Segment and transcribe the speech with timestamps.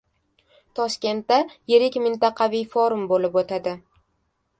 [0.77, 1.37] Toshkentda
[1.73, 3.75] yirik mintaqaviy forum bo‘lib o‘tadi